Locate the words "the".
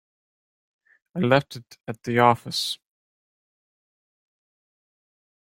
2.01-2.17